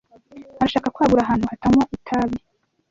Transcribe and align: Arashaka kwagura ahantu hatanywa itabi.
Arashaka 0.59 0.93
kwagura 0.95 1.21
ahantu 1.23 1.45
hatanywa 1.51 1.83
itabi. 1.97 2.37